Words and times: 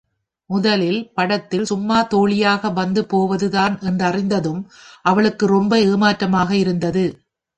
முதலில், 0.49 1.11
படத்தில் 1.13 1.65
சும்மா 1.65 2.03
தோழியாக 2.03 2.71
வந்து 2.71 3.05
போவது 3.05 3.49
தான் 3.49 3.79
என்றறிந்ததும் 3.81 4.61
அவளுக்கு 5.01 5.45
ரொம்ப 5.47 5.79
ஏமாற்றமாக 5.81 6.51
இருந்தது. 6.57 7.05